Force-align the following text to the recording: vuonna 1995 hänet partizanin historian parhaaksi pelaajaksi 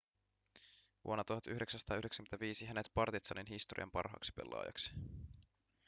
vuonna 1.05 1.23
1995 1.23 2.65
hänet 2.65 2.91
partizanin 2.93 3.45
historian 3.47 3.91
parhaaksi 3.91 4.31
pelaajaksi 4.35 4.91